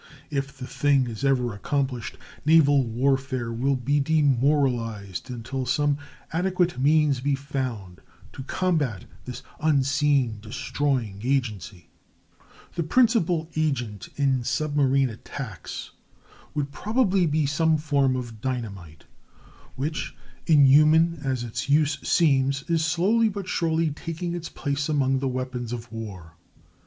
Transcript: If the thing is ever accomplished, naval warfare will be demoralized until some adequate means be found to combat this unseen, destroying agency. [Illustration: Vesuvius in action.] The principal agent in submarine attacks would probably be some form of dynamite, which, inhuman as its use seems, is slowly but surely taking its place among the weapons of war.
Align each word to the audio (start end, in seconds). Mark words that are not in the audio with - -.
If 0.31 0.57
the 0.57 0.65
thing 0.65 1.05
is 1.05 1.23
ever 1.23 1.53
accomplished, 1.53 2.17
naval 2.43 2.83
warfare 2.87 3.53
will 3.53 3.75
be 3.75 3.99
demoralized 3.99 5.29
until 5.29 5.67
some 5.67 5.99
adequate 6.33 6.79
means 6.79 7.19
be 7.19 7.35
found 7.35 8.01
to 8.33 8.41
combat 8.41 9.05
this 9.25 9.43
unseen, 9.59 10.39
destroying 10.41 11.21
agency. 11.23 11.91
[Illustration: 12.35 12.37
Vesuvius 12.37 12.41
in 12.41 12.59
action.] 12.63 12.67
The 12.73 12.83
principal 12.91 13.49
agent 13.55 14.09
in 14.15 14.43
submarine 14.43 15.09
attacks 15.11 15.91
would 16.55 16.71
probably 16.71 17.27
be 17.27 17.45
some 17.45 17.77
form 17.77 18.15
of 18.15 18.41
dynamite, 18.41 19.03
which, 19.75 20.15
inhuman 20.47 21.19
as 21.23 21.43
its 21.43 21.69
use 21.69 21.99
seems, 22.01 22.63
is 22.63 22.83
slowly 22.83 23.29
but 23.29 23.47
surely 23.47 23.91
taking 23.91 24.33
its 24.33 24.49
place 24.49 24.89
among 24.89 25.19
the 25.19 25.27
weapons 25.27 25.71
of 25.71 25.91
war. 25.91 26.37